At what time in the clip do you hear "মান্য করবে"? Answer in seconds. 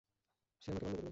0.75-0.99